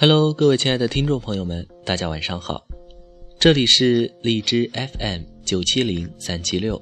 [0.00, 2.64] Hello，各位亲爱的听众朋友们，大家晚上好，
[3.36, 6.80] 这里是荔枝 FM 九七零三七六，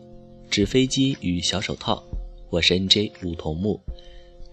[0.51, 2.05] 纸飞机与小手套，
[2.51, 3.81] 我是 NJ 梧桐木，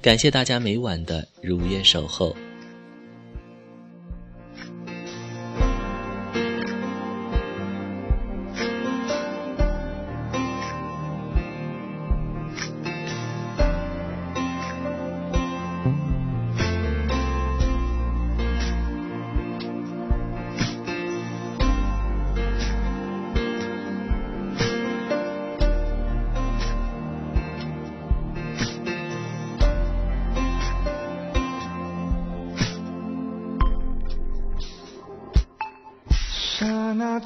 [0.01, 2.33] 感谢大家每晚的如约守候。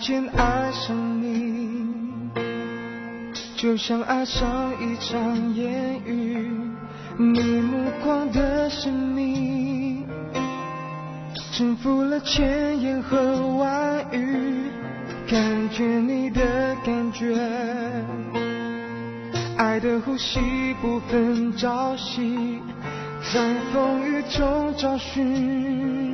[0.08, 1.86] 间爱上你，
[3.58, 6.50] 就像爱上一场烟雨，
[7.18, 10.06] 你目光的神秘，
[11.52, 14.72] 征服了千言和万语，
[15.27, 17.36] 感觉你的感觉，
[19.58, 20.40] 爱的呼吸
[20.82, 22.62] 不分朝夕，
[23.34, 26.07] 在风雨中找寻。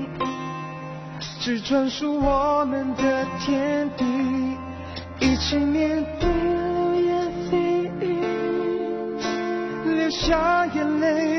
[1.45, 4.05] 是专属我们的天地，
[5.19, 8.17] 一起面对流言蜚语，
[9.93, 11.32] 流下眼泪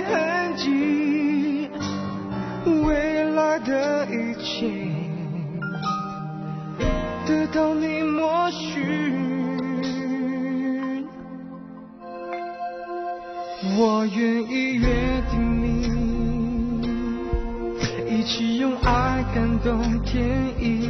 [18.25, 20.89] 一起用爱感动天意，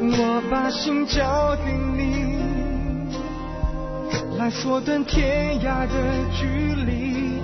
[0.00, 2.38] 我把心交给你，
[4.38, 5.92] 来缩短天涯的
[6.32, 6.46] 距
[6.86, 7.40] 离。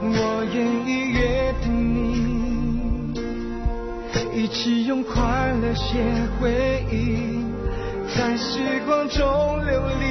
[0.00, 3.12] 我愿意约定你，
[4.32, 6.02] 一起用快乐写
[6.40, 7.44] 回忆，
[8.16, 10.06] 在时光中流离，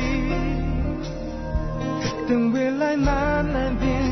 [2.29, 4.04] 等未来慢慢变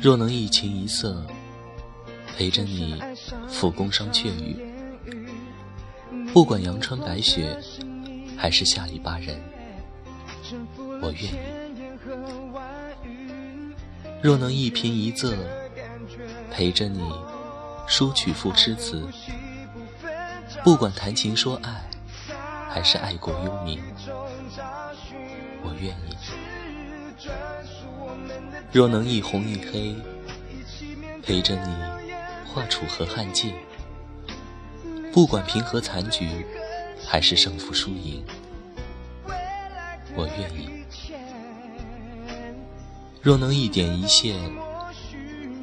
[0.00, 1.26] 若能一琴一色，
[2.36, 3.02] 陪着你
[3.50, 4.56] 抚宫商雀语，
[6.32, 7.58] 不管阳春白雪，
[8.36, 9.40] 还是下里巴人，
[11.02, 11.38] 我愿意。
[14.22, 15.36] 若能一颦一仄，
[16.52, 17.02] 陪着你
[17.88, 19.04] 书曲赋诗词，
[20.62, 21.90] 不管谈情说爱，
[22.70, 23.80] 还是爱过幽冥，
[25.64, 26.17] 我愿意。
[28.70, 29.96] 若能一红一黑，
[31.22, 31.74] 陪着你
[32.46, 33.54] 画楚河汉界，
[35.10, 36.28] 不管平和残局，
[37.06, 38.22] 还是胜负输赢，
[40.14, 40.68] 我愿意。
[43.22, 44.36] 若能一点一线，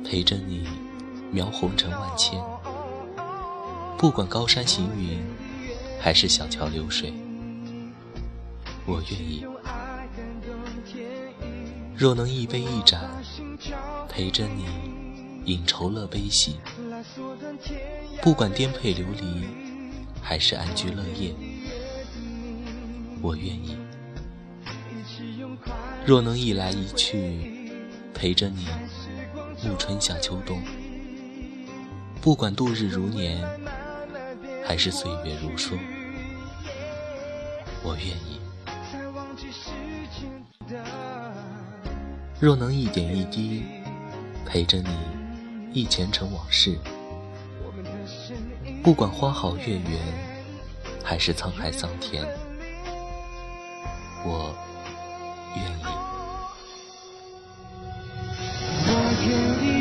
[0.04, 0.68] 陪着你
[1.32, 2.42] 描红尘万千，
[4.00, 5.24] 不管高山行云，
[6.02, 7.14] 还是小桥流水，
[8.88, 9.46] 我愿意。
[11.98, 13.10] 若能一杯一盏，
[14.10, 14.66] 陪着你
[15.46, 16.60] 饮愁乐悲喜，
[18.22, 19.46] 不管颠沛流离，
[20.22, 21.34] 还是安居乐业，
[23.22, 23.78] 我愿意。
[26.06, 27.72] 若能一来一去，
[28.14, 28.68] 陪着你
[29.64, 30.62] 暮春夏秋冬，
[32.22, 33.42] 不管度日如年，
[34.66, 35.78] 还是岁月如梭，
[37.84, 38.42] 我愿意。
[42.40, 43.63] 若能一点一滴
[44.46, 44.90] 陪着你
[45.73, 46.78] 忆前尘往事，
[48.84, 49.84] 不管花好月圆，
[51.01, 52.25] 还是沧海桑田，
[54.25, 54.53] 我
[55.56, 55.66] 愿
[59.72, 59.75] 意。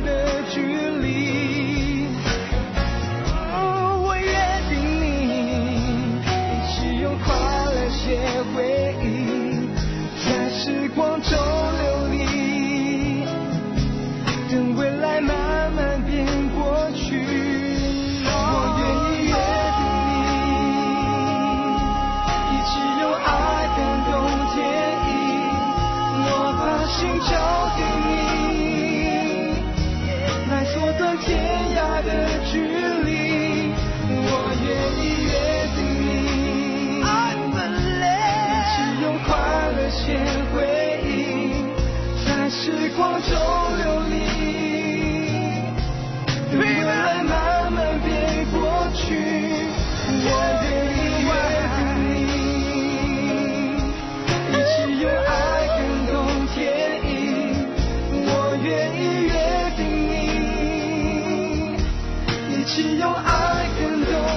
[0.00, 0.95] 的距离。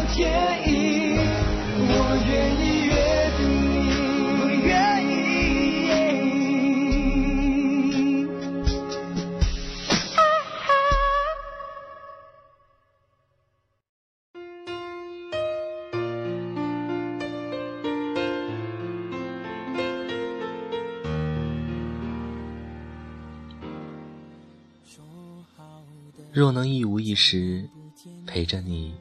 [0.09, 0.27] 我愿
[0.67, 0.71] 意
[1.87, 1.93] 我
[2.25, 2.29] 愿
[2.59, 2.93] 意约
[3.37, 3.41] 定
[4.65, 4.67] 愿
[5.05, 5.13] 意
[26.33, 27.69] 若能一五一十
[28.25, 28.95] 陪着你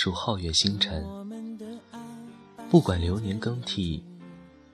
[0.00, 1.04] 数皓月星辰，
[2.70, 4.04] 不管流年更替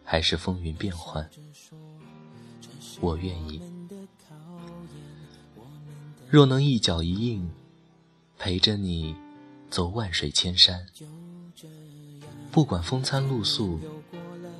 [0.05, 1.27] 还是风云变幻，
[3.01, 3.59] 我愿意。
[6.29, 7.49] 若能一脚一印
[8.39, 9.17] 陪着你
[9.71, 10.87] 走万水千山，
[12.53, 13.81] 不管风餐露宿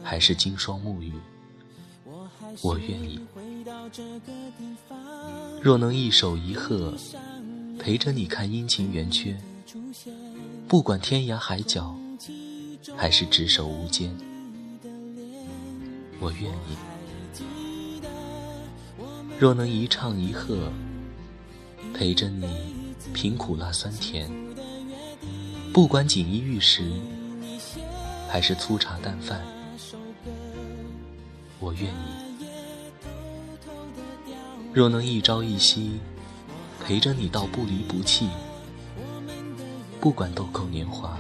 [0.03, 1.13] 还是金霜沐雨，
[2.63, 3.21] 我愿意。
[5.61, 6.95] 若能一手一鹤，
[7.79, 9.39] 陪着你看阴晴圆缺，
[10.67, 11.95] 不管天涯海角，
[12.97, 14.11] 还是执手无间，
[16.19, 16.77] 我愿意。
[19.39, 20.73] 若能一唱一和，
[21.93, 22.47] 陪着你
[23.13, 24.31] 品苦辣酸甜，
[25.73, 26.91] 不管锦衣玉食，
[28.29, 29.45] 还是粗茶淡饭，
[31.61, 32.35] 我愿意。
[34.73, 36.01] 若能一朝一夕
[36.85, 38.29] 陪着你到不离不弃，
[40.05, 41.19] 不管豆蔻年华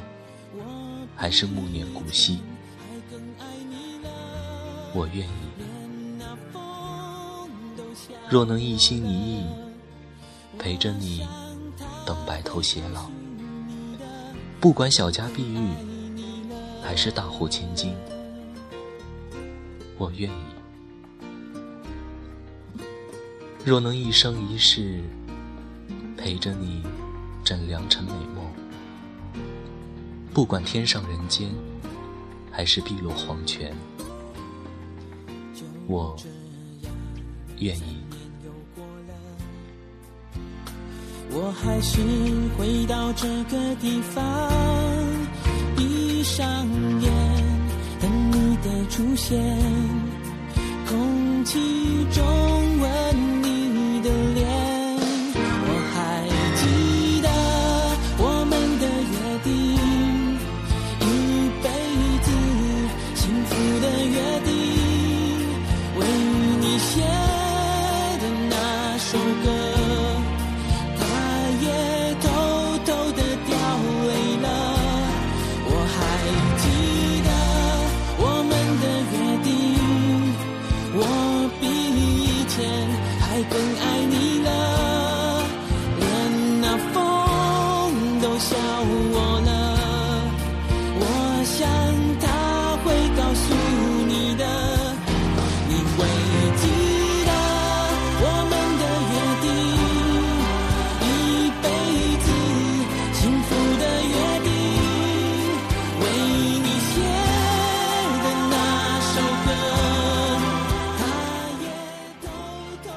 [1.17, 2.41] 还是暮年古稀，
[4.93, 5.33] 我愿意。
[8.29, 9.47] 若能一心一意
[10.59, 11.27] 陪着你
[12.05, 13.11] 等白头偕老，
[14.61, 15.71] 不管小家碧玉
[16.83, 17.97] 还是大户千金，
[19.97, 20.45] 我愿意。
[23.65, 25.03] 若能一生一世
[26.19, 26.83] 陪着你
[27.43, 28.45] 枕良辰美梦，
[30.35, 31.49] 不管天上人间
[32.51, 33.73] 还是碧落黄泉，
[35.87, 36.17] 我
[37.61, 38.01] 愿意。
[41.31, 42.01] 我还是
[42.59, 44.51] 回到这个地方，
[45.77, 46.45] 闭上
[47.01, 47.13] 眼
[48.01, 49.41] 等你的出现，
[50.89, 52.25] 空气中
[69.15, 69.54] so good.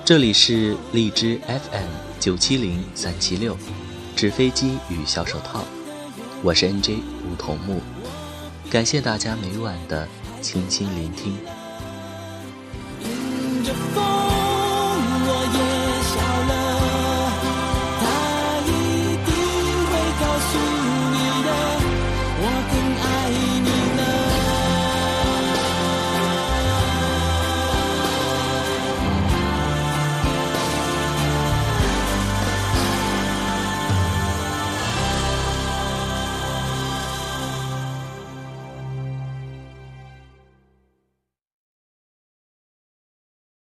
[0.08, 3.58] 这里是荔枝 FM 九七零三七六，
[4.16, 5.66] 纸飞机与小手套，
[6.42, 7.00] 我是 NJ
[7.30, 7.82] 梧桐木，
[8.70, 10.08] 感谢大家每晚的
[10.42, 11.38] 倾心聆听。